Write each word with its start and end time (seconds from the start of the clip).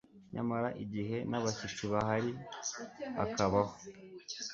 Nyamara 0.33 0.69
igihe 0.83 1.17
nta 1.29 1.37
bashyitsi 1.43 1.83
bahari 1.93 2.31
hakabaho 3.19 3.71